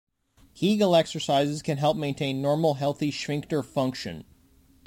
Kegel 0.55 0.95
exercises 0.95 1.61
can 1.61 1.77
help 1.77 1.95
maintain 1.95 2.41
normal, 2.41 2.73
healthy 2.73 3.11
sphincter 3.11 3.61
function. 3.61 4.23